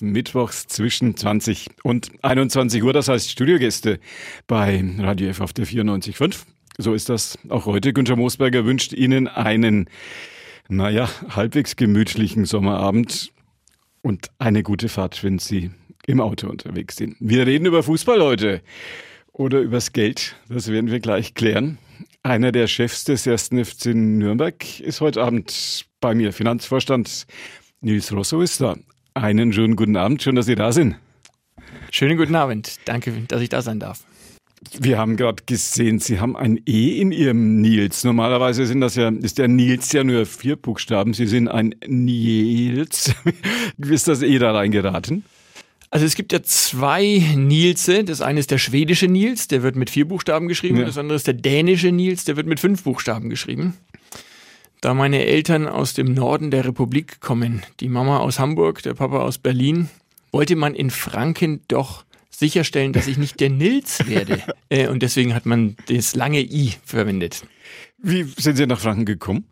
[0.00, 3.98] Mittwochs zwischen 20 und 21 Uhr, das heißt Studiogäste
[4.46, 6.44] bei Radio F auf der 94.5.
[6.78, 7.92] So ist das auch heute.
[7.92, 9.88] Günther Moosberger wünscht Ihnen einen,
[10.68, 13.32] naja, halbwegs gemütlichen Sommerabend
[14.02, 15.70] und eine gute Fahrt, wenn Sie
[16.06, 17.16] im Auto unterwegs sind.
[17.18, 18.60] Wir reden über Fußball heute
[19.32, 20.36] oder übers Geld.
[20.48, 21.78] Das werden wir gleich klären.
[22.22, 26.32] Einer der Chefs des ersten FC Nürnberg ist heute Abend bei mir.
[26.32, 27.26] Finanzvorstand
[27.80, 28.76] Nils Rosso ist da.
[29.16, 30.22] Einen schönen guten Abend.
[30.22, 30.96] Schön, dass Sie da sind.
[31.90, 32.76] Schönen guten Abend.
[32.84, 34.04] Danke, dass ich da sein darf.
[34.78, 38.04] Wir haben gerade gesehen, Sie haben ein E in Ihrem Nils.
[38.04, 41.14] Normalerweise sind das ja, ist der Nils ja nur vier Buchstaben.
[41.14, 43.14] Sie sind ein Nils.
[43.78, 45.24] Wie ist das E da reingeraten?
[45.88, 48.04] Also es gibt ja zwei Nilse.
[48.04, 50.76] Das eine ist der schwedische Nils, der wird mit vier Buchstaben geschrieben.
[50.76, 50.84] Ja.
[50.84, 53.78] Das andere ist der dänische Nils, der wird mit fünf Buchstaben geschrieben.
[54.86, 59.18] Da meine Eltern aus dem Norden der Republik kommen, die Mama aus Hamburg, der Papa
[59.18, 59.88] aus Berlin,
[60.30, 64.44] wollte man in Franken doch sicherstellen, dass ich nicht der Nils werde.
[64.68, 67.42] äh, und deswegen hat man das lange I verwendet.
[67.98, 69.46] Wie sind Sie nach Franken gekommen?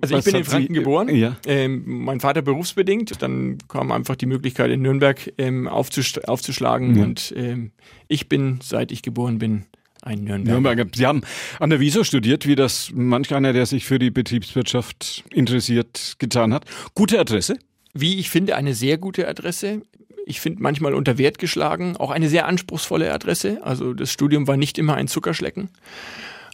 [0.00, 1.36] Also Was ich bin in Franken Sie, geboren, ja.
[1.46, 7.02] ähm, mein Vater berufsbedingt, dann kam einfach die Möglichkeit in Nürnberg ähm, aufzusch aufzuschlagen ja.
[7.02, 7.72] und ähm,
[8.06, 9.64] ich bin, seit ich geboren bin,
[10.02, 10.60] ein Nürnberger.
[10.60, 10.86] Nürnberger.
[10.94, 11.22] Sie haben
[11.58, 16.54] an der Wieso studiert, wie das manch einer, der sich für die Betriebswirtschaft interessiert, getan
[16.54, 16.64] hat.
[16.94, 17.58] Gute Adresse?
[17.92, 19.82] Wie ich finde, eine sehr gute Adresse.
[20.26, 23.60] Ich finde manchmal unter Wert geschlagen, auch eine sehr anspruchsvolle Adresse.
[23.62, 25.70] Also das Studium war nicht immer ein Zuckerschlecken.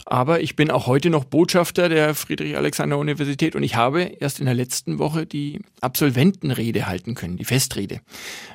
[0.08, 4.54] Aber ich bin auch heute noch Botschafter der Friedrich-Alexander-Universität und ich habe erst in der
[4.54, 8.00] letzten Woche die Absolventenrede halten können, die Festrede.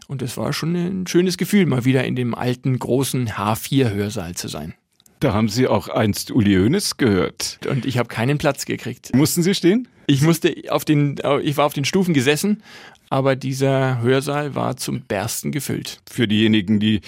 [0.08, 4.48] Und es war schon ein schönes Gefühl, mal wieder in dem alten, großen H4-Hörsaal zu
[4.48, 4.76] sein.
[5.22, 7.60] Da haben Sie auch einst Uli Hoeneß gehört.
[7.70, 9.16] Und ich habe keinen Platz gekriegt.
[9.16, 9.88] Mussten Sie stehen?
[10.08, 12.64] Ich musste auf den, ich war auf den Stufen gesessen,
[13.12, 16.00] aber dieser Hörsaal war zum Bersten gefüllt.
[16.10, 17.02] Für diejenigen, die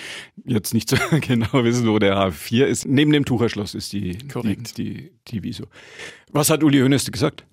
[0.45, 4.77] jetzt nicht so genau wissen, wo der H4 ist, neben dem Tucherschloss ist die, Korrekt.
[4.77, 5.63] die, die, die Wieso.
[6.31, 7.45] Was hat Uli Hoeneß gesagt?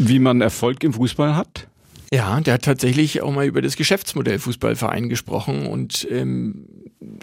[0.00, 1.68] Wie man Erfolg im Fußball hat?
[2.12, 6.66] Ja, der hat tatsächlich auch mal über das Geschäftsmodell Fußballverein gesprochen und ähm,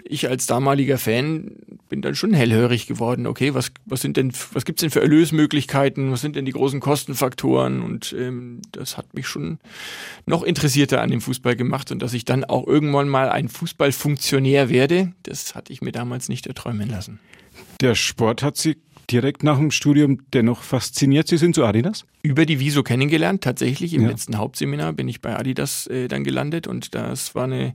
[0.04, 1.52] ich als damaliger Fan
[1.90, 3.26] bin dann schon hellhörig geworden.
[3.26, 6.10] Okay, was, was sind denn, was gibt's denn für Erlösmöglichkeiten?
[6.10, 7.82] Was sind denn die großen Kostenfaktoren?
[7.82, 9.58] Und ähm, das hat mich schon
[10.24, 14.70] noch interessierter an dem Fußball gemacht und dass ich dann auch irgendwann mal ein Fußballfunktionär
[14.70, 17.20] werde, das hatte ich mir damals nicht erträumen lassen.
[17.80, 18.76] Der Sport hat Sie
[19.10, 21.28] direkt nach dem Studium dennoch fasziniert.
[21.28, 22.04] Sie sind zu Adidas?
[22.22, 23.94] Über die Wieso kennengelernt, tatsächlich.
[23.94, 24.08] Im ja.
[24.08, 27.74] letzten Hauptseminar bin ich bei Adidas äh, dann gelandet und das war eine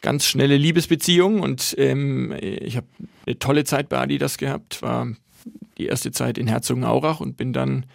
[0.00, 2.86] ganz schnelle Liebesbeziehung und ähm, ich habe
[3.26, 5.08] eine tolle Zeit bei Adidas gehabt, war
[5.78, 7.86] die erste Zeit in Herzogenaurach und bin dann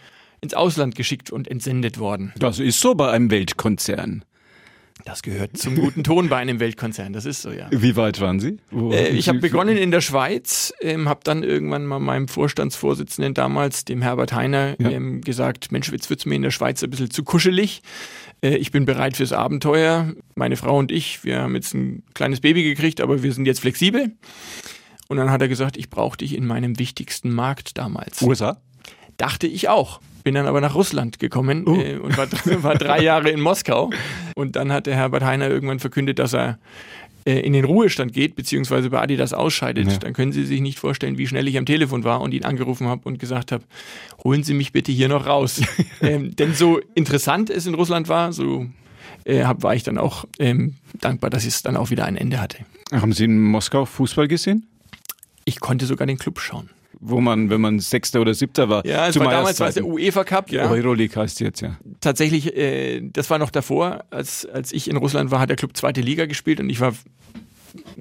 [0.41, 2.33] ins Ausland geschickt und entsendet worden.
[2.37, 4.25] Das ist so bei einem Weltkonzern.
[5.05, 7.67] Das gehört zum guten Ton bei einem Weltkonzern, das ist so, ja.
[7.71, 8.57] Wie weit waren Sie?
[8.71, 13.83] Äh, ich habe begonnen in der Schweiz, ähm, habe dann irgendwann mal meinem Vorstandsvorsitzenden damals,
[13.83, 14.91] dem Herbert Heiner, ja.
[14.91, 17.81] ähm, gesagt, Mensch, jetzt wird's mir in der Schweiz ein bisschen zu kuschelig.
[18.43, 20.13] Äh, ich bin bereit fürs Abenteuer.
[20.35, 23.61] Meine Frau und ich, wir haben jetzt ein kleines Baby gekriegt, aber wir sind jetzt
[23.61, 24.11] flexibel.
[25.07, 28.21] Und dann hat er gesagt, ich brauche dich in meinem wichtigsten Markt damals.
[28.21, 28.57] USA?
[29.17, 29.99] Dachte ich auch.
[30.23, 31.75] Bin dann aber nach Russland gekommen uh.
[31.75, 32.27] äh, und war,
[32.63, 33.89] war drei Jahre in Moskau.
[34.35, 36.59] Und dann hat der Herbert Heiner irgendwann verkündet, dass er
[37.25, 39.97] äh, in den Ruhestand geht, beziehungsweise bei Adidas ausscheidet, ja.
[39.97, 42.87] dann können Sie sich nicht vorstellen, wie schnell ich am Telefon war und ihn angerufen
[42.87, 43.63] habe und gesagt habe,
[44.23, 45.61] holen Sie mich bitte hier noch raus.
[46.01, 48.67] ähm, denn so interessant es in Russland war, so
[49.25, 52.39] äh, hab, war ich dann auch ähm, dankbar, dass es dann auch wieder ein Ende
[52.39, 52.57] hatte.
[52.91, 54.67] Haben Sie in Moskau Fußball gesehen?
[55.45, 56.69] Ich konnte sogar den Club schauen
[57.05, 58.85] wo man, wenn man Sechster oder Siebter war.
[58.85, 60.69] Ja, es war damals war es der UEFA Cup, ja.
[60.69, 61.77] Euroleague heißt jetzt, ja.
[61.99, 65.75] Tatsächlich, äh, das war noch davor, als, als ich in Russland war, hat der Club
[65.75, 66.93] zweite Liga gespielt und ich war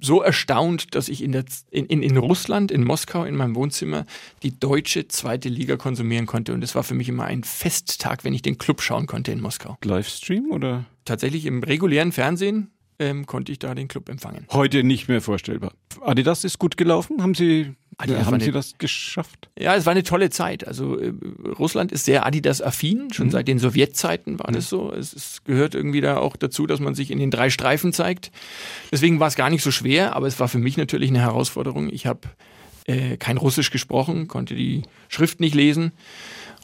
[0.00, 4.06] so erstaunt, dass ich in, der, in, in, in Russland, in Moskau, in meinem Wohnzimmer
[4.42, 6.52] die deutsche zweite Liga konsumieren konnte.
[6.52, 9.40] Und es war für mich immer ein Festtag, wenn ich den Club schauen konnte in
[9.40, 9.78] Moskau.
[9.82, 10.84] Livestream oder?
[11.04, 14.46] Tatsächlich im regulären Fernsehen ähm, konnte ich da den Club empfangen.
[14.50, 15.72] Heute nicht mehr vorstellbar.
[16.02, 17.22] Adidas ist gut gelaufen.
[17.22, 19.48] Haben Sie Adidas haben eine, Sie das geschafft?
[19.58, 20.66] Ja, es war eine tolle Zeit.
[20.66, 21.12] Also äh,
[21.58, 23.12] Russland ist sehr Adidas-affin.
[23.12, 23.30] Schon mhm.
[23.30, 24.54] seit den Sowjetzeiten war mhm.
[24.54, 24.92] das so.
[24.92, 28.30] Es, es, gehört irgendwie da auch dazu, dass man sich in den drei Streifen zeigt.
[28.90, 31.88] Deswegen war es gar nicht so schwer, aber es war für mich natürlich eine Herausforderung.
[31.90, 32.20] Ich habe
[32.86, 35.92] äh, kein Russisch gesprochen, konnte die Schrift nicht lesen.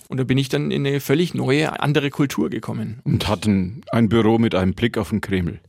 [0.08, 3.00] Und da bin ich dann in eine völlig neue, andere Kultur gekommen.
[3.04, 5.60] Und hatten ein Büro mit einem Blick auf den Kreml.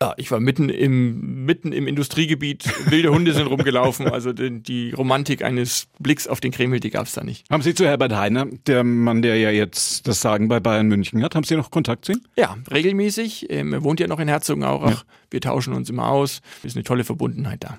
[0.00, 4.90] Ja, ich war mitten im, mitten im Industriegebiet, wilde Hunde sind rumgelaufen, also die, die
[4.90, 7.48] Romantik eines Blicks auf den Kreml, die gab es da nicht.
[7.50, 11.22] Haben Sie zu Herbert Heiner, der Mann, der ja jetzt das Sagen bei Bayern München
[11.22, 12.20] hat, haben Sie noch Kontakt zu ihm?
[12.36, 13.46] Ja, regelmäßig.
[13.50, 14.90] Ähm, er wohnt ja noch in Herzogenaurach.
[14.90, 15.02] Ja.
[15.30, 16.40] Wir tauschen uns immer aus.
[16.58, 17.78] Es ist eine tolle Verbundenheit da.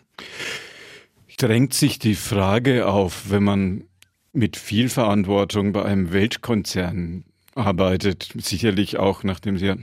[1.38, 3.84] Drängt sich die Frage auf, wenn man
[4.32, 7.26] mit viel Verantwortung bei einem Weltkonzern
[7.56, 9.76] arbeitet, sicherlich auch, nachdem Sie ja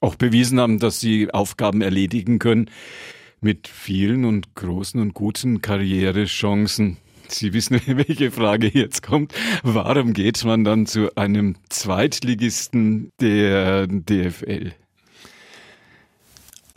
[0.00, 2.70] auch bewiesen haben, dass sie Aufgaben erledigen können
[3.40, 6.96] mit vielen und großen und guten Karrierechancen.
[7.28, 9.34] Sie wissen, welche Frage jetzt kommt.
[9.62, 14.72] Warum geht man dann zu einem Zweitligisten der DFL?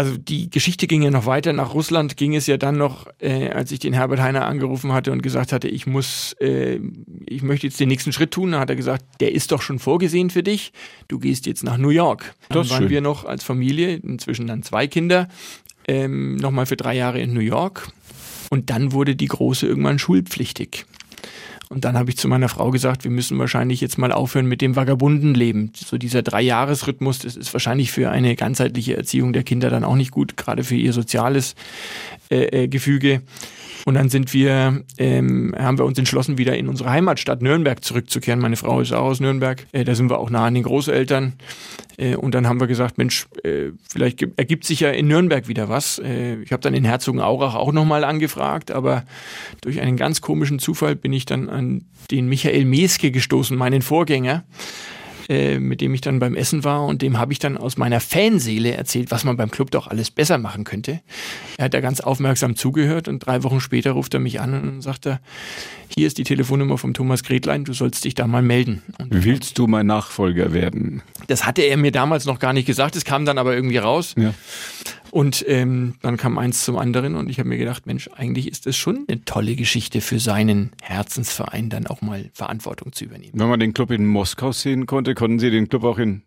[0.01, 1.53] Also die Geschichte ging ja noch weiter.
[1.53, 5.11] Nach Russland ging es ja dann noch, äh, als ich den Herbert Heiner angerufen hatte
[5.11, 6.79] und gesagt hatte, ich muss, äh,
[7.27, 8.53] ich möchte jetzt den nächsten Schritt tun.
[8.53, 10.73] Da hat er gesagt, der ist doch schon vorgesehen für dich.
[11.07, 12.33] Du gehst jetzt nach New York.
[12.49, 12.89] Dann waren schön.
[12.89, 15.27] wir noch als Familie, inzwischen dann zwei Kinder,
[15.87, 17.87] ähm, nochmal für drei Jahre in New York.
[18.49, 20.87] Und dann wurde die Große irgendwann schulpflichtig.
[21.71, 24.61] Und dann habe ich zu meiner Frau gesagt, wir müssen wahrscheinlich jetzt mal aufhören mit
[24.61, 25.71] dem Vagabundenleben.
[25.73, 30.11] So dieser Dreijahresrhythmus, das ist wahrscheinlich für eine ganzheitliche Erziehung der Kinder dann auch nicht
[30.11, 31.55] gut, gerade für ihr soziales
[32.29, 33.21] äh, äh Gefüge.
[33.85, 38.41] Und dann sind wir, ähm, haben wir uns entschlossen, wieder in unsere Heimatstadt Nürnberg zurückzukehren.
[38.41, 39.65] Meine Frau ist auch aus Nürnberg.
[39.71, 41.33] Äh, da sind wir auch nah an den Großeltern.
[42.01, 45.69] Äh, und dann haben wir gesagt, Mensch, äh, vielleicht ergibt sich ja in Nürnberg wieder
[45.69, 45.99] was.
[45.99, 49.05] Äh, ich habe dann in Herzogenaurach auch nochmal angefragt, aber
[49.61, 54.43] durch einen ganz komischen Zufall bin ich dann an den Michael Meske gestoßen, meinen Vorgänger.
[55.31, 58.01] Äh, mit dem ich dann beim Essen war und dem habe ich dann aus meiner
[58.01, 60.99] Fanseele erzählt, was man beim Club doch alles besser machen könnte.
[61.57, 64.81] Er hat da ganz aufmerksam zugehört und drei Wochen später ruft er mich an und
[64.81, 65.21] sagt er,
[65.87, 68.81] hier ist die Telefonnummer vom Thomas Gretlein, du sollst dich da mal melden.
[68.99, 71.01] Und Willst du mein Nachfolger werden?
[71.27, 74.15] Das hatte er mir damals noch gar nicht gesagt, es kam dann aber irgendwie raus.
[74.17, 74.33] Ja.
[75.11, 78.65] Und ähm, dann kam eins zum anderen und ich habe mir gedacht, Mensch, eigentlich ist
[78.65, 83.33] das schon eine tolle Geschichte für seinen Herzensverein, dann auch mal Verantwortung zu übernehmen.
[83.35, 86.21] Wenn man den Club in Moskau sehen konnte, konnten Sie den Club auch in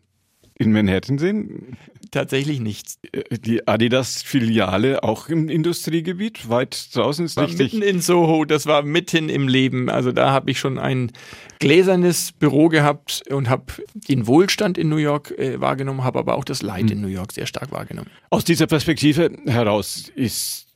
[0.57, 1.77] in Manhattan sehen?
[2.11, 2.99] Tatsächlich nichts.
[3.13, 7.73] Äh, die Adidas-Filiale auch im Industriegebiet, weit draußen ist war richtig.
[7.73, 9.91] Mitten in Soho, das war mitten im Leben.
[9.91, 11.11] Also da habe ich schon ein
[11.59, 13.65] gläsernes Büro gehabt und habe
[14.09, 16.93] den Wohlstand in New York äh, wahrgenommen, habe aber auch das Leid hm.
[16.93, 18.11] in New York sehr stark wahrgenommen.
[18.31, 20.69] Aus dieser Perspektive heraus ist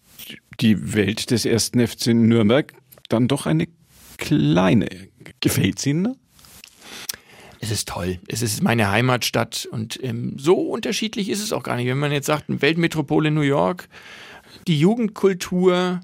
[0.60, 2.72] die Welt des ersten FC Nürnberg
[3.08, 3.68] dann doch eine
[4.16, 4.88] kleine.
[5.40, 6.16] Gefällt es Ihnen?
[7.60, 8.18] Es ist toll.
[8.28, 11.86] Es ist meine Heimatstadt und ähm, so unterschiedlich ist es auch gar nicht.
[11.86, 13.88] Wenn man jetzt sagt, eine Weltmetropole New York,
[14.66, 16.00] die Jugendkultur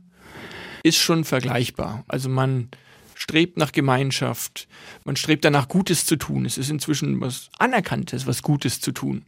[0.83, 2.05] ist schon vergleichbar.
[2.09, 2.69] Also man
[3.15, 4.69] strebt nach Gemeinschaft,
[5.05, 6.45] man strebt danach Gutes zu tun.
[6.45, 9.23] Es ist inzwischen was Anerkanntes, was Gutes zu tun.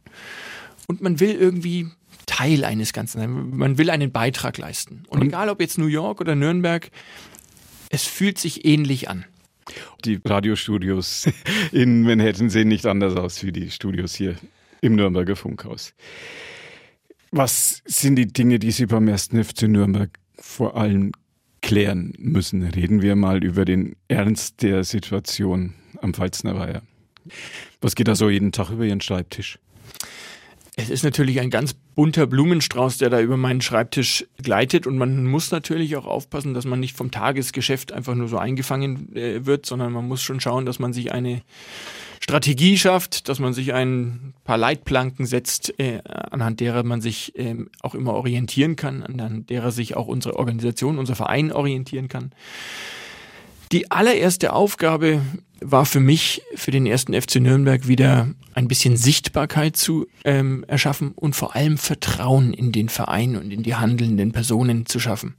[0.88, 1.88] Und man will irgendwie
[2.26, 3.56] Teil eines Ganzen sein.
[3.56, 5.04] Man will einen Beitrag leisten.
[5.08, 6.90] Und egal ob jetzt New York oder Nürnberg,
[7.88, 9.24] es fühlt sich ähnlich an.
[10.04, 11.28] Die Radiostudios
[11.72, 14.36] in Manhattan sehen nicht anders aus wie die Studios hier
[14.80, 15.94] im Nürnberger Funkhaus.
[17.32, 21.12] Was sind die Dinge, die Sie beim ersten FC Nürnberg vor allem
[21.60, 22.62] klären müssen?
[22.62, 26.82] Reden wir mal über den Ernst der Situation am Pfalzner Weiher.
[27.80, 29.58] Was geht da so jeden Tag über Ihren Schreibtisch?
[30.78, 35.24] Es ist natürlich ein ganz bunter Blumenstrauß, der da über meinen Schreibtisch gleitet und man
[35.24, 39.64] muss natürlich auch aufpassen, dass man nicht vom Tagesgeschäft einfach nur so eingefangen äh, wird,
[39.64, 41.40] sondern man muss schon schauen, dass man sich eine
[42.20, 47.56] Strategie schafft, dass man sich ein paar Leitplanken setzt, äh, anhand derer man sich äh,
[47.80, 52.32] auch immer orientieren kann, anhand derer sich auch unsere Organisation, unser Verein orientieren kann.
[53.72, 55.20] Die allererste Aufgabe
[55.60, 61.12] war für mich, für den ersten FC Nürnberg wieder ein bisschen Sichtbarkeit zu ähm, erschaffen
[61.12, 65.34] und vor allem Vertrauen in den Verein und in die handelnden Personen zu schaffen.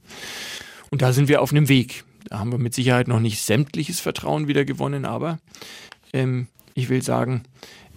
[0.90, 2.04] Und da sind wir auf einem Weg.
[2.28, 5.38] Da haben wir mit Sicherheit noch nicht sämtliches Vertrauen wieder gewonnen, aber
[6.12, 7.44] ähm, ich will sagen,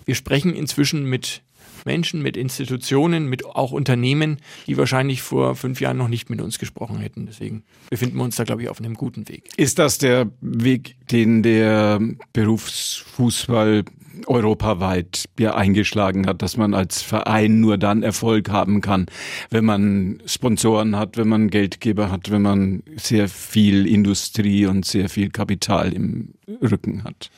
[0.05, 1.41] wir sprechen inzwischen mit
[1.85, 6.59] Menschen, mit Institutionen, mit auch Unternehmen, die wahrscheinlich vor fünf Jahren noch nicht mit uns
[6.59, 7.25] gesprochen hätten.
[7.25, 9.49] Deswegen befinden wir uns da, glaube ich, auf einem guten Weg.
[9.57, 11.99] Ist das der Weg, den der
[12.33, 13.83] Berufsfußball
[14.27, 19.05] europaweit ja eingeschlagen hat, dass man als Verein nur dann Erfolg haben kann,
[19.49, 25.09] wenn man Sponsoren hat, wenn man Geldgeber hat, wenn man sehr viel Industrie und sehr
[25.09, 27.29] viel Kapital im Rücken hat?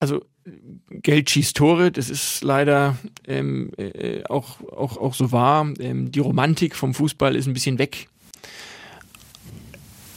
[0.00, 0.24] Also
[0.90, 5.72] Geld schießt Tore, das ist leider ähm, äh, auch, auch, auch so wahr.
[5.78, 8.08] Ähm, die Romantik vom Fußball ist ein bisschen weg.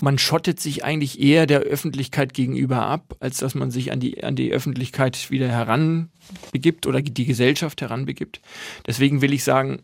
[0.01, 4.23] man schottet sich eigentlich eher der Öffentlichkeit gegenüber ab, als dass man sich an die,
[4.23, 8.41] an die Öffentlichkeit wieder heranbegibt oder die Gesellschaft heranbegibt.
[8.87, 9.81] Deswegen will ich sagen,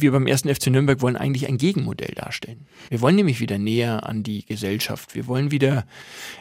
[0.00, 2.66] wir beim ersten FC Nürnberg wollen eigentlich ein Gegenmodell darstellen.
[2.88, 5.14] Wir wollen nämlich wieder näher an die Gesellschaft.
[5.14, 5.86] Wir wollen wieder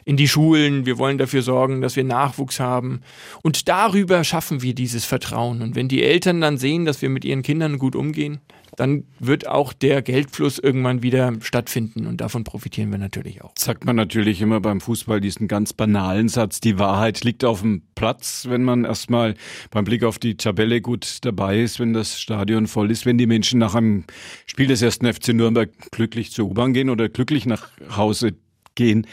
[0.05, 0.85] in die Schulen.
[0.85, 3.01] Wir wollen dafür sorgen, dass wir Nachwuchs haben.
[3.41, 5.61] Und darüber schaffen wir dieses Vertrauen.
[5.61, 8.39] Und wenn die Eltern dann sehen, dass wir mit ihren Kindern gut umgehen,
[8.77, 13.53] dann wird auch der Geldfluss irgendwann wieder stattfinden und davon profitieren wir natürlich auch.
[13.57, 17.83] Sagt man natürlich immer beim Fußball diesen ganz banalen Satz, die Wahrheit liegt auf dem
[17.95, 19.35] Platz, wenn man erstmal
[19.71, 23.27] beim Blick auf die Tabelle gut dabei ist, wenn das Stadion voll ist, wenn die
[23.27, 24.05] Menschen nach einem
[24.45, 28.33] Spiel des ersten FC Nürnberg glücklich zur U-Bahn gehen oder glücklich nach Hause
[28.75, 29.07] gehen,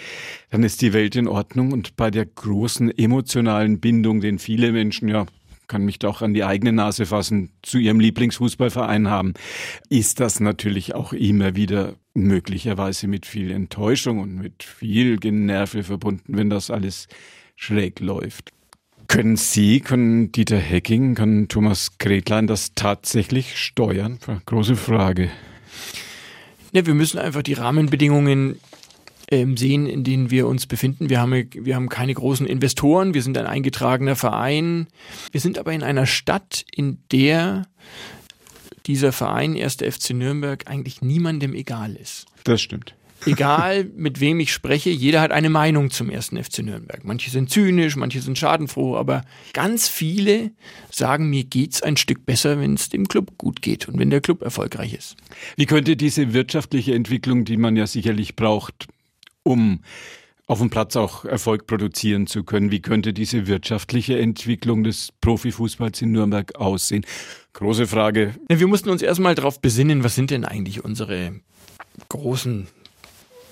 [0.50, 5.08] dann ist die Welt in Ordnung und bei der großen emotionalen Bindung, den viele Menschen
[5.08, 5.26] ja
[5.72, 9.32] kann mich doch an die eigene Nase fassen, zu ihrem Lieblingsfußballverein haben,
[9.88, 16.36] ist das natürlich auch immer wieder möglicherweise mit viel Enttäuschung und mit viel Generve verbunden,
[16.36, 17.08] wenn das alles
[17.56, 18.50] schräg läuft.
[19.08, 24.18] Können Sie, können Dieter Hecking, kann Thomas Gretlein das tatsächlich steuern?
[24.44, 25.30] Große Frage.
[26.72, 28.60] Ja, wir müssen einfach die Rahmenbedingungen
[29.32, 31.08] ähm, sehen, in denen wir uns befinden.
[31.08, 34.86] Wir haben, wir haben keine großen Investoren, wir sind ein eingetragener Verein.
[35.32, 37.66] Wir sind aber in einer Stadt, in der
[38.86, 39.76] dieser Verein, 1.
[39.76, 42.26] FC Nürnberg, eigentlich niemandem egal ist.
[42.44, 42.94] Das stimmt.
[43.24, 46.32] Egal, mit wem ich spreche, jeder hat eine Meinung zum 1.
[46.42, 47.04] FC Nürnberg.
[47.04, 49.24] Manche sind zynisch, manche sind schadenfroh, aber
[49.54, 50.50] ganz viele
[50.90, 54.20] sagen, mir geht's ein Stück besser, wenn es dem Club gut geht und wenn der
[54.20, 55.16] Club erfolgreich ist.
[55.56, 58.88] Wie könnte diese wirtschaftliche Entwicklung, die man ja sicherlich braucht,
[59.42, 59.80] um
[60.46, 62.70] auf dem Platz auch Erfolg produzieren zu können.
[62.70, 67.06] Wie könnte diese wirtschaftliche Entwicklung des Profifußballs in Nürnberg aussehen?
[67.54, 68.34] Große Frage.
[68.48, 71.40] Wir mussten uns erstmal darauf besinnen, was sind denn eigentlich unsere
[72.08, 72.66] großen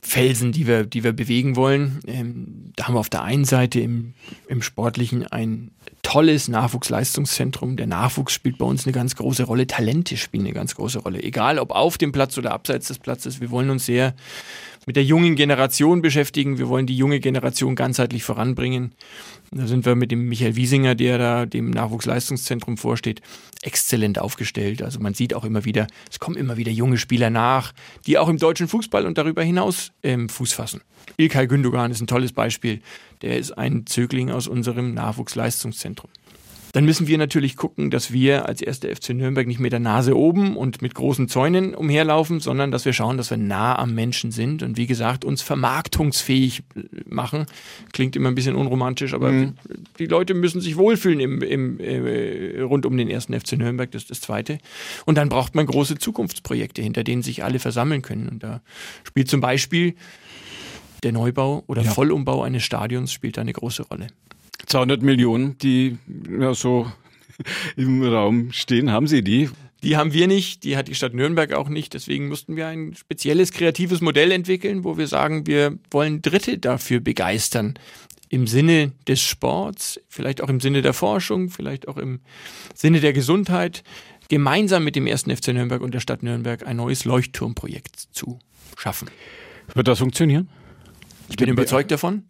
[0.02, 2.00] Felsen, die wir, die wir bewegen wollen.
[2.06, 4.14] Ähm, da haben wir auf der einen Seite im,
[4.49, 5.70] im Sportlichen ein
[6.02, 7.76] tolles Nachwuchsleistungszentrum.
[7.76, 9.66] Der Nachwuchs spielt bei uns eine ganz große Rolle.
[9.66, 11.23] Talente spielen eine ganz große Rolle.
[11.23, 13.40] Egal ob auf dem Platz oder abseits des Platzes.
[13.40, 14.14] Wir wollen uns sehr
[14.87, 16.58] mit der jungen Generation beschäftigen.
[16.58, 18.92] Wir wollen die junge Generation ganzheitlich voranbringen.
[19.50, 23.20] Da sind wir mit dem Michael Wiesinger, der da dem Nachwuchsleistungszentrum vorsteht,
[23.62, 24.82] exzellent aufgestellt.
[24.82, 27.72] Also man sieht auch immer wieder, es kommen immer wieder junge Spieler nach,
[28.06, 30.82] die auch im deutschen Fußball und darüber hinaus ähm, Fuß fassen.
[31.16, 32.80] Ilkay Gündogan ist ein tolles Beispiel.
[33.22, 36.10] Der ist ein Zögling aus unserem Nachwuchsleistungszentrum.
[36.72, 40.16] Dann müssen wir natürlich gucken, dass wir als erster FC Nürnberg nicht mit der Nase
[40.16, 44.30] oben und mit großen Zäunen umherlaufen, sondern dass wir schauen, dass wir nah am Menschen
[44.30, 46.62] sind und wie gesagt, uns vermarktungsfähig
[47.08, 47.46] machen.
[47.92, 49.54] Klingt immer ein bisschen unromantisch, aber mhm.
[49.98, 54.02] die Leute müssen sich wohlfühlen im, im, äh, rund um den ersten FC Nürnberg, das
[54.02, 54.58] ist das Zweite.
[55.06, 58.28] Und dann braucht man große Zukunftsprojekte, hinter denen sich alle versammeln können.
[58.28, 58.60] Und da
[59.04, 59.94] spielt zum Beispiel
[61.02, 61.90] der Neubau oder ja.
[61.90, 64.08] Vollumbau eines Stadions spielt da eine große Rolle.
[64.70, 65.98] 200 Millionen, die
[66.38, 66.90] ja so
[67.76, 69.50] im Raum stehen, haben Sie die?
[69.82, 71.94] Die haben wir nicht, die hat die Stadt Nürnberg auch nicht.
[71.94, 77.00] Deswegen mussten wir ein spezielles kreatives Modell entwickeln, wo wir sagen, wir wollen Dritte dafür
[77.00, 77.74] begeistern.
[78.28, 82.20] Im Sinne des Sports, vielleicht auch im Sinne der Forschung, vielleicht auch im
[82.74, 83.82] Sinne der Gesundheit,
[84.28, 88.38] gemeinsam mit dem ersten FC Nürnberg und der Stadt Nürnberg ein neues Leuchtturmprojekt zu
[88.76, 89.08] schaffen.
[89.74, 90.48] Wird das funktionieren?
[91.28, 92.24] Ich bin überzeugt davon.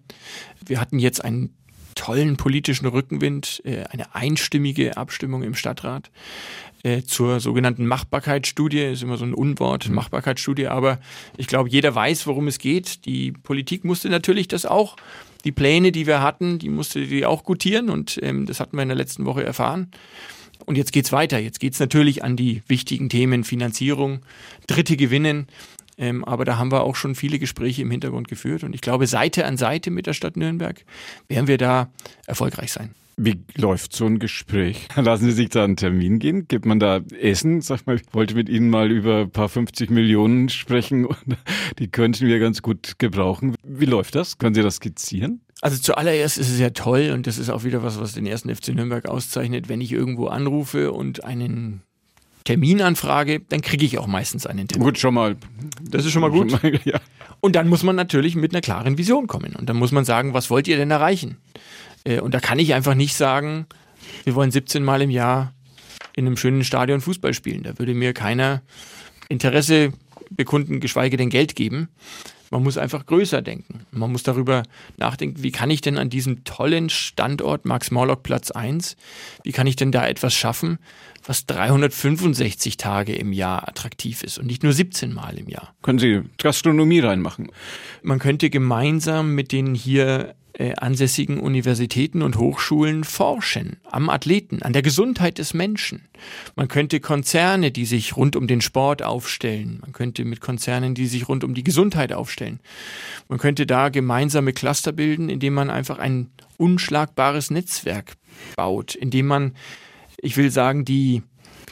[0.65, 1.55] Wir hatten jetzt einen
[2.01, 6.11] tollen politischen Rückenwind, äh, eine einstimmige Abstimmung im Stadtrat
[6.83, 8.93] äh, zur sogenannten Machbarkeitsstudie.
[8.93, 9.97] Ist immer so ein Unwort, mhm.
[9.97, 10.99] Machbarkeitsstudie, aber
[11.37, 13.05] ich glaube, jeder weiß, worum es geht.
[13.05, 14.97] Die Politik musste natürlich das auch,
[15.45, 18.83] die Pläne, die wir hatten, die musste die auch gutieren und ähm, das hatten wir
[18.83, 19.91] in der letzten Woche erfahren.
[20.65, 21.39] Und jetzt geht's weiter.
[21.39, 24.21] Jetzt geht's natürlich an die wichtigen Themen Finanzierung,
[24.67, 25.49] Dritte gewinnen.
[26.01, 28.65] Ähm, aber da haben wir auch schon viele Gespräche im Hintergrund geführt.
[28.65, 30.83] Und ich glaube, Seite an Seite mit der Stadt Nürnberg
[31.29, 31.91] werden wir da
[32.27, 32.95] erfolgreich sein.
[33.19, 34.89] Wie läuft so ein Gespräch?
[34.97, 36.49] Lassen Sie sich da einen Termin gehen?
[36.49, 37.61] Gibt man da Essen?
[37.61, 41.19] Sag mal, ich wollte mit Ihnen mal über ein paar 50 Millionen sprechen und
[41.79, 43.55] die könnten wir ganz gut gebrauchen.
[43.63, 44.39] Wie läuft das?
[44.39, 45.43] Können Sie das skizzieren?
[45.61, 48.55] Also zuallererst ist es ja toll und das ist auch wieder was, was den ersten
[48.55, 51.83] FC Nürnberg auszeichnet, wenn ich irgendwo anrufe und einen
[52.45, 54.87] Terminanfrage, dann kriege ich auch meistens einen Termin.
[54.87, 55.37] Gut, schon mal.
[55.83, 56.51] Das ist schon mal gut.
[56.51, 57.01] Schon mal, ja.
[57.41, 59.57] Und dann muss man natürlich mit einer klaren Vision kommen.
[59.57, 61.39] Und dann muss man sagen, was wollt ihr denn erreichen?
[62.05, 63.67] Äh, und da kann ich einfach nicht sagen,
[64.25, 65.53] wir wollen 17 Mal im Jahr
[66.17, 67.63] in einem schönen Stadion Fußball spielen.
[67.63, 68.63] Da würde mir keiner
[69.29, 69.93] Interesse
[70.31, 71.89] bekunden, geschweige denn Geld geben.
[72.51, 73.87] Man muss einfach größer denken.
[73.93, 74.65] Man muss darüber
[74.97, 78.97] nachdenken, wie kann ich denn an diesem tollen Standort Max-Morlock Platz 1,
[79.45, 80.79] wie kann ich denn da etwas schaffen,
[81.31, 85.77] was 365 Tage im Jahr attraktiv ist und nicht nur 17 Mal im Jahr.
[85.81, 87.53] Können Sie Gastronomie reinmachen?
[88.03, 94.73] Man könnte gemeinsam mit den hier äh, ansässigen Universitäten und Hochschulen forschen am Athleten, an
[94.73, 96.09] der Gesundheit des Menschen.
[96.57, 101.07] Man könnte Konzerne, die sich rund um den Sport aufstellen, man könnte mit Konzernen, die
[101.07, 102.59] sich rund um die Gesundheit aufstellen,
[103.29, 108.15] man könnte da gemeinsame Cluster bilden, indem man einfach ein unschlagbares Netzwerk
[108.57, 109.53] baut, indem man
[110.23, 111.23] ich will sagen, die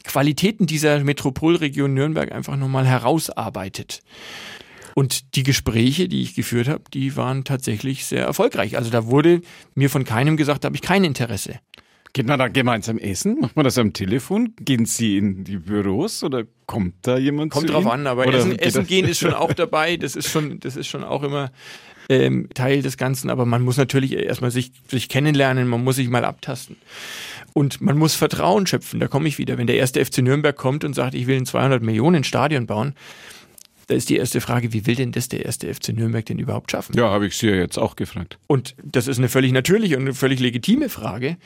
[0.04, 4.02] Qualitäten dieser Metropolregion Nürnberg einfach nochmal herausarbeitet.
[4.94, 8.76] Und die Gespräche, die ich geführt habe, die waren tatsächlich sehr erfolgreich.
[8.76, 9.42] Also da wurde
[9.74, 11.60] mir von keinem gesagt, da habe ich kein Interesse.
[12.18, 13.38] Geht man da gemeinsam essen?
[13.38, 14.52] Macht man das am Telefon?
[14.58, 17.52] Gehen Sie in die Büros oder kommt da jemand?
[17.52, 17.92] Kommt drauf Ihnen?
[17.92, 19.96] an, aber Oder Essen, Essen gehen ist schon auch dabei.
[19.96, 21.52] Das ist schon, das ist schon auch immer
[22.08, 23.30] ähm, Teil des Ganzen.
[23.30, 26.74] Aber man muss natürlich erstmal sich, sich kennenlernen, man muss sich mal abtasten.
[27.52, 28.98] Und man muss Vertrauen schöpfen.
[28.98, 29.56] Da komme ich wieder.
[29.56, 32.94] Wenn der erste FC Nürnberg kommt und sagt, ich will ein 200 Millionen Stadion bauen,
[33.88, 36.70] da ist die erste Frage, wie will denn das der erste FC Nürnberg denn überhaupt
[36.70, 36.94] schaffen?
[36.94, 38.38] Ja, habe ich Sie ja jetzt auch gefragt.
[38.46, 41.38] Und das ist eine völlig natürliche und eine völlig legitime Frage.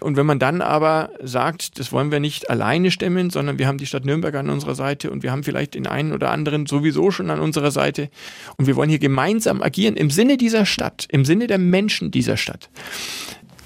[0.00, 3.78] Und wenn man dann aber sagt, das wollen wir nicht alleine stemmen, sondern wir haben
[3.78, 7.12] die Stadt Nürnberg an unserer Seite und wir haben vielleicht den einen oder anderen sowieso
[7.12, 8.10] schon an unserer Seite
[8.56, 12.36] und wir wollen hier gemeinsam agieren im Sinne dieser Stadt, im Sinne der Menschen dieser
[12.36, 12.70] Stadt,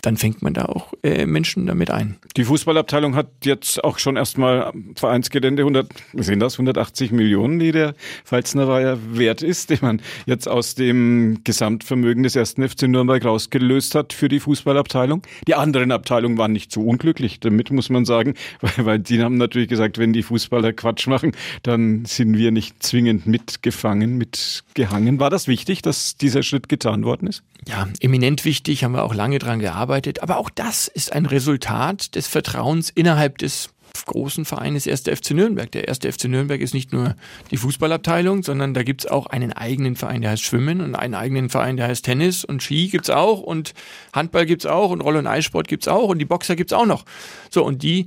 [0.02, 2.16] dann fängt man da auch äh, Menschen damit ein.
[2.36, 7.94] Die Fußballabteilung hat jetzt auch schon erstmal Vereinsgelände 100, sind das 180 Millionen, die der
[8.24, 13.94] Pfalzner Weiher wert ist, den man jetzt aus dem Gesamtvermögen des ersten FC Nürnberg rausgelöst
[13.94, 15.22] hat für die Fußballabteilung.
[15.46, 19.36] Die anderen Abteilungen waren nicht so unglücklich damit, muss man sagen, weil, weil die haben
[19.36, 25.20] natürlich gesagt, wenn die Fußballer Quatsch machen, dann sind wir nicht zwingend mitgefangen, mitgehangen.
[25.20, 27.42] War das wichtig, dass dieser Schritt getan worden ist?
[27.66, 29.87] Ja, eminent wichtig, haben wir auch lange dran gearbeitet.
[29.88, 33.70] Aber auch das ist ein Resultat des Vertrauens innerhalb des
[34.06, 35.02] großen Vereines 1.
[35.02, 35.70] FC Nürnberg.
[35.72, 35.98] Der 1.
[35.98, 37.16] FC Nürnberg ist nicht nur
[37.50, 41.48] die Fußballabteilung, sondern da gibt's auch einen eigenen Verein, der heißt Schwimmen und einen eigenen
[41.48, 43.74] Verein, der heißt Tennis und Ski gibt's auch und
[44.12, 47.04] Handball gibt's auch und Roll- und Eissport gibt's auch und die Boxer gibt's auch noch.
[47.50, 48.06] So, und die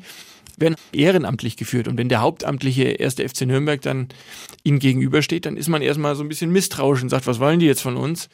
[0.58, 1.88] werden ehrenamtlich geführt.
[1.88, 3.16] Und wenn der hauptamtliche 1.
[3.16, 4.10] FC Nürnberg dann
[4.64, 7.66] ihnen gegenübersteht, dann ist man erstmal so ein bisschen misstrauisch und sagt, was wollen die
[7.66, 8.30] jetzt von uns?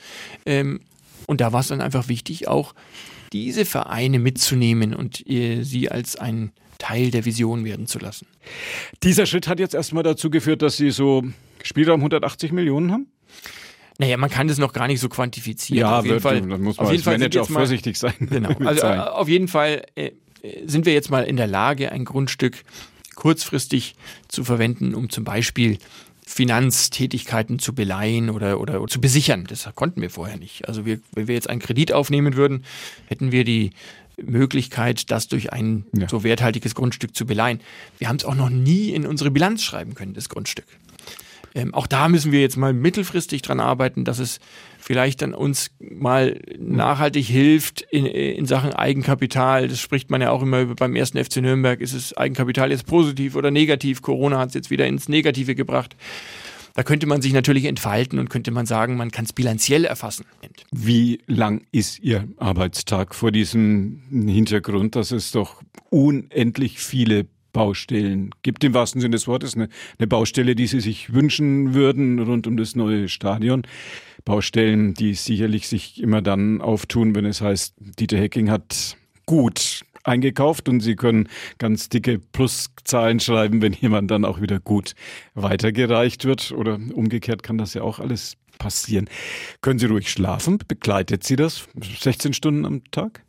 [0.46, 0.82] Ähm,
[1.28, 2.74] und da war es dann einfach wichtig, auch
[3.32, 8.28] diese Vereine mitzunehmen und äh, sie als ein Teil der Vision werden zu lassen.
[9.04, 11.24] Dieser Schritt hat jetzt erstmal dazu geführt, dass Sie so
[11.64, 13.08] Spielraum 180 Millionen haben?
[14.00, 15.90] Naja, man kann das noch gar nicht so quantifizieren.
[15.90, 18.14] auf jeden Fall, dann muss man auf jeden als Manager auch vorsichtig sein.
[18.20, 18.50] Genau.
[18.50, 19.00] Also äh, Zahlen.
[19.02, 20.12] auf jeden Fall äh,
[20.44, 22.64] äh, sind wir jetzt mal in der Lage, ein Grundstück
[23.16, 23.96] kurzfristig
[24.28, 25.80] zu verwenden, um zum Beispiel
[26.28, 29.46] Finanztätigkeiten zu beleihen oder, oder, zu besichern.
[29.48, 30.68] Das konnten wir vorher nicht.
[30.68, 32.66] Also wir, wenn wir jetzt einen Kredit aufnehmen würden,
[33.06, 33.72] hätten wir die
[34.22, 36.10] Möglichkeit, das durch ein Ja.
[36.10, 37.62] so werthaltiges Grundstück zu beleihen.
[37.98, 40.66] Wir haben es auch noch nie in unsere Bilanz schreiben können, das Grundstück.
[41.56, 44.42] Ähm, auch da müssen wir jetzt mal mittelfristig dran arbeiten, dass es
[44.88, 49.68] vielleicht dann uns mal nachhaltig hilft in, in Sachen Eigenkapital.
[49.68, 51.82] Das spricht man ja auch immer über beim ersten FC Nürnberg.
[51.82, 54.02] Ist es Eigenkapital jetzt positiv oder negativ?
[54.02, 55.98] Corona hat es jetzt wieder ins Negative gebracht.
[56.74, 60.26] Da könnte man sich natürlich entfalten und könnte man sagen, man kann es bilanziell erfassen.
[60.72, 68.64] Wie lang ist Ihr Arbeitstag vor diesem Hintergrund, dass es doch unendlich viele Baustellen gibt,
[68.64, 72.58] im wahrsten Sinne des Wortes, eine, eine Baustelle, die Sie sich wünschen würden rund um
[72.58, 73.64] das neue Stadion.
[74.26, 80.70] Baustellen, die sicherlich sich immer dann auftun, wenn es heißt, Dieter Hecking hat gut eingekauft
[80.70, 84.96] und Sie können ganz dicke Pluszahlen schreiben, wenn jemand dann auch wieder gut
[85.34, 89.10] weitergereicht wird oder umgekehrt kann das ja auch alles passieren.
[89.62, 90.58] Können Sie ruhig schlafen?
[90.68, 91.68] Begleitet Sie das
[92.02, 93.22] 16 Stunden am Tag?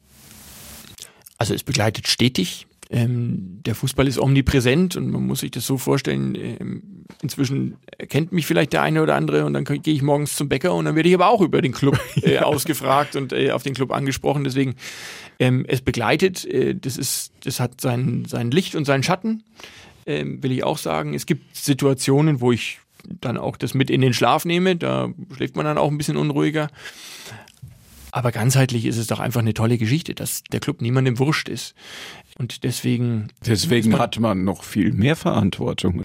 [1.37, 2.66] Also es begleitet stetig.
[2.90, 8.33] Ähm, der Fußball ist omnipräsent und man muss sich das so vorstellen, ähm, inzwischen erkennt
[8.33, 10.96] mich vielleicht der eine oder andere und dann gehe ich morgens zum Bäcker und dann
[10.96, 14.44] werde ich aber auch über den Club äh, ausgefragt und äh, auf den Club angesprochen.
[14.44, 14.74] Deswegen,
[15.38, 19.42] ähm, es begleitet, äh, das ist, das hat sein, sein Licht und seinen Schatten,
[20.07, 21.12] ähm, will ich auch sagen.
[21.12, 22.79] Es gibt Situationen, wo ich
[23.20, 26.16] dann auch das mit in den Schlaf nehme, da schläft man dann auch ein bisschen
[26.16, 26.68] unruhiger.
[28.12, 31.75] Aber ganzheitlich ist es doch einfach eine tolle Geschichte, dass der Club niemandem wurscht ist.
[32.38, 33.29] Und deswegen.
[33.47, 36.05] Deswegen man- hat man noch viel mehr Verantwortung.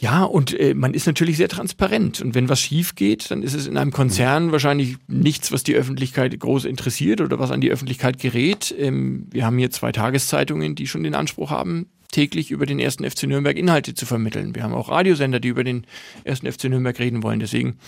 [0.00, 2.20] Ja, und äh, man ist natürlich sehr transparent.
[2.20, 5.74] Und wenn was schief geht, dann ist es in einem Konzern wahrscheinlich nichts, was die
[5.74, 8.74] Öffentlichkeit groß interessiert oder was an die Öffentlichkeit gerät.
[8.78, 13.08] Ähm, wir haben hier zwei Tageszeitungen, die schon den Anspruch haben, täglich über den ersten
[13.08, 14.54] FC Nürnberg Inhalte zu vermitteln.
[14.54, 15.84] Wir haben auch Radiosender, die über den
[16.22, 17.40] ersten FC Nürnberg reden wollen.
[17.40, 17.78] Deswegen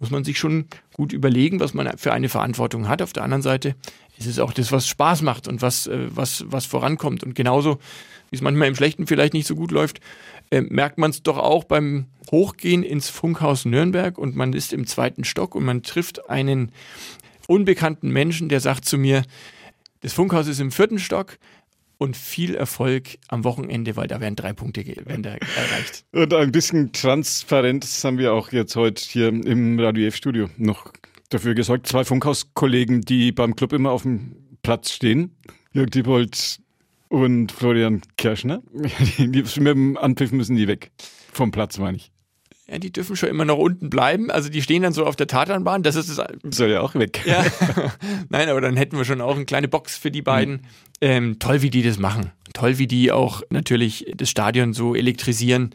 [0.00, 3.02] muss man sich schon gut überlegen, was man für eine Verantwortung hat.
[3.02, 3.76] Auf der anderen Seite
[4.18, 7.22] ist es auch das, was Spaß macht und was, äh, was, was vorankommt.
[7.22, 7.78] Und genauso,
[8.30, 10.00] wie es manchmal im Schlechten vielleicht nicht so gut läuft,
[10.50, 14.86] äh, merkt man es doch auch beim Hochgehen ins Funkhaus Nürnberg und man ist im
[14.86, 16.72] zweiten Stock und man trifft einen
[17.46, 19.22] unbekannten Menschen, der sagt zu mir,
[20.00, 21.38] das Funkhaus ist im vierten Stock,
[21.98, 26.04] und viel Erfolg am Wochenende, weil da werden drei Punkte werden da erreicht.
[26.12, 30.92] Und ein bisschen Transparenz haben wir auch jetzt heute hier im Radio F-Studio noch
[31.30, 31.86] dafür gesorgt.
[31.86, 35.36] Zwei Funkhauskollegen, die beim Club immer auf dem Platz stehen.
[35.72, 36.60] Jörg Diebold
[37.08, 38.62] und Florian Kirschner.
[39.18, 40.90] Die, die, mit dem Anpfiff müssen die weg.
[41.32, 42.10] Vom Platz, meine ich.
[42.68, 44.30] Ja, die dürfen schon immer noch unten bleiben.
[44.30, 45.84] Also die stehen dann so auf der Tatanbahn.
[45.84, 46.26] Das ist das.
[46.50, 47.22] Soll ja auch weg.
[47.24, 47.44] Ja.
[48.28, 50.54] Nein, aber dann hätten wir schon auch eine kleine Box für die beiden.
[50.54, 50.60] Mhm.
[51.00, 52.32] Ähm, toll, wie die das machen.
[52.54, 55.70] Toll, wie die auch natürlich das Stadion so elektrisieren.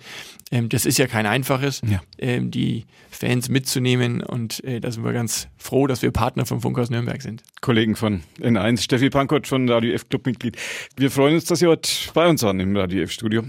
[0.52, 2.02] Ähm, das ist ja kein einfaches, ja.
[2.18, 4.22] ähm, die Fans mitzunehmen.
[4.22, 7.42] Und äh, da sind wir ganz froh, dass wir Partner vom Funkhaus Nürnberg sind.
[7.62, 10.58] Kollegen von N1, Steffi Pankott von Radio F Clubmitglied.
[10.98, 13.44] Wir freuen uns, dass Sie heute bei uns waren im Radio F Studio.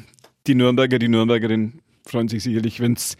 [0.46, 3.16] Die Nürnberger, die Nürnbergerin freuen sich sicherlich, wenn es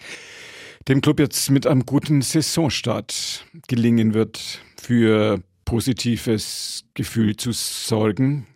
[0.89, 8.47] dem Club jetzt mit einem guten Saisonstart gelingen wird, für positives Gefühl zu sorgen.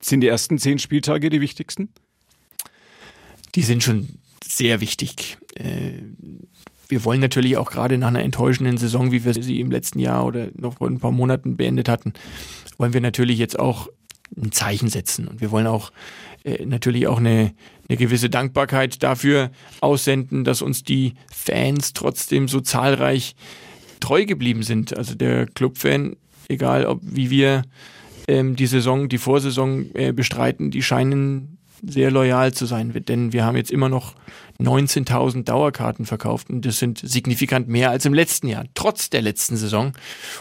[0.00, 1.88] Sind die ersten zehn Spieltage die wichtigsten?
[3.54, 5.38] Die sind schon sehr wichtig.
[5.54, 6.02] Äh,
[6.88, 10.24] wir wollen natürlich auch gerade nach einer enttäuschenden Saison, wie wir sie im letzten Jahr
[10.24, 12.12] oder noch vor ein paar Monaten beendet hatten,
[12.78, 13.88] wollen wir natürlich jetzt auch
[14.36, 15.28] ein Zeichen setzen.
[15.28, 15.92] Und wir wollen auch
[16.44, 17.54] äh, natürlich auch eine,
[17.88, 23.36] eine gewisse Dankbarkeit dafür aussenden, dass uns die Fans trotzdem so zahlreich
[24.00, 24.96] treu geblieben sind.
[24.96, 26.16] Also der Clubfan,
[26.48, 27.62] egal ob wie wir
[28.28, 33.44] ähm, die Saison, die Vorsaison äh, bestreiten, die scheinen sehr loyal zu sein, denn wir
[33.44, 34.14] haben jetzt immer noch
[34.58, 39.56] 19.000 Dauerkarten verkauft und das sind signifikant mehr als im letzten Jahr, trotz der letzten
[39.56, 39.92] Saison.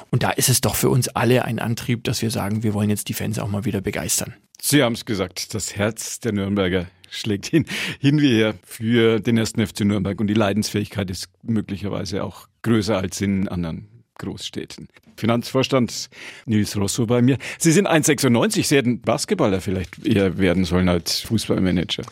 [0.10, 2.90] Und da ist es doch für uns alle ein Antrieb, dass wir sagen, wir wollen
[2.90, 4.34] jetzt die Fans auch mal wieder begeistern.
[4.62, 7.66] Sie haben es gesagt, das Herz der Nürnberger schlägt hin,
[8.00, 12.98] hin wie her für den ersten FC Nürnberg und die Leidensfähigkeit ist möglicherweise auch größer
[12.98, 13.88] als in anderen
[14.18, 14.88] Großstädten.
[15.18, 16.10] Finanzvorstand
[16.46, 17.38] Nils Rosso bei mir.
[17.58, 18.64] Sie sind 1,96.
[18.64, 22.04] Sie hätten Basketballer vielleicht eher werden sollen als Fußballmanager.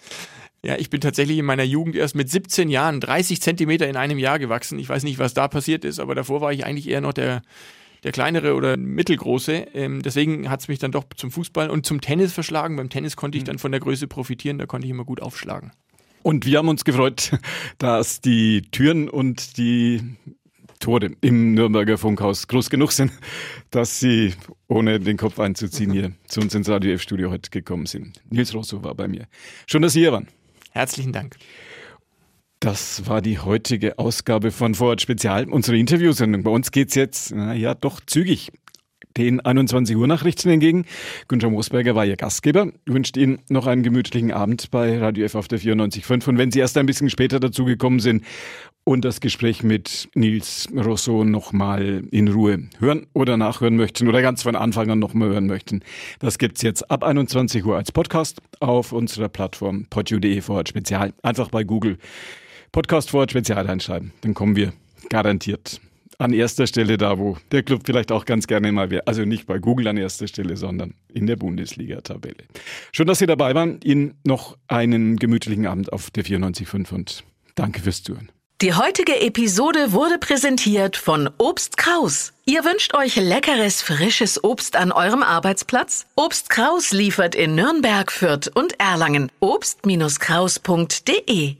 [0.65, 4.17] Ja, ich bin tatsächlich in meiner Jugend erst mit 17 Jahren 30 Zentimeter in einem
[4.17, 4.79] Jahr gewachsen.
[4.79, 7.41] Ich weiß nicht, was da passiert ist, aber davor war ich eigentlich eher noch der,
[8.03, 9.67] der kleinere oder mittelgroße.
[9.73, 12.75] Ähm, deswegen hat es mich dann doch zum Fußball und zum Tennis verschlagen.
[12.75, 13.47] Beim Tennis konnte ich mhm.
[13.47, 15.71] dann von der Größe profitieren, da konnte ich immer gut aufschlagen.
[16.21, 17.31] Und wir haben uns gefreut,
[17.77, 20.01] dass die Türen und die
[20.79, 23.11] Tore im Nürnberger Funkhaus groß genug sind,
[23.71, 24.33] dass Sie,
[24.67, 28.21] ohne den Kopf einzuziehen, hier zu uns ins Radio F-Studio heute gekommen sind.
[28.29, 29.27] Nils Rosso war bei mir.
[29.65, 30.27] Schön, dass Sie hier waren.
[30.71, 31.37] Herzlichen Dank.
[32.63, 36.43] Das war die heutige Ausgabe von Vorort Spezial, unsere Interviewsendung.
[36.43, 38.53] Bei uns geht es jetzt, naja, doch zügig
[39.17, 40.85] den 21 Uhr Nachrichten entgegen.
[41.27, 45.49] Günther Moosberger war Ihr Gastgeber, wünscht Ihnen noch einen gemütlichen Abend bei Radio F auf
[45.49, 46.29] der 94.5.
[46.29, 48.23] Und wenn Sie erst ein bisschen später dazugekommen sind
[48.85, 54.41] und das Gespräch mit Nils Rousseau nochmal in Ruhe hören oder nachhören möchten oder ganz
[54.41, 55.81] von Anfang an nochmal hören möchten,
[56.19, 61.13] das gibt's jetzt ab 21 Uhr als Podcast auf unserer Plattform podu.de Vorhat Spezial.
[61.23, 61.97] Einfach bei Google
[62.73, 64.73] Podcast Vorhat Spezial einschreiben, dann kommen wir
[65.09, 65.79] garantiert
[66.17, 69.05] an erster Stelle da, wo der Club vielleicht auch ganz gerne mal wäre.
[69.05, 72.45] Also nicht bei Google an erster Stelle, sondern in der Bundesliga-Tabelle.
[72.91, 73.79] Schön, dass Sie dabei waren.
[73.83, 77.23] Ihnen noch einen gemütlichen Abend auf der 94.5 und
[77.55, 78.31] danke fürs Zuhören.
[78.61, 82.33] Die heutige Episode wurde präsentiert von Obst Kraus.
[82.45, 86.07] Ihr wünscht euch leckeres, frisches Obst an eurem Arbeitsplatz?
[86.15, 89.31] Obst Kraus liefert in Nürnberg, Fürth und Erlangen.
[89.41, 91.57] Obst-Kraus.de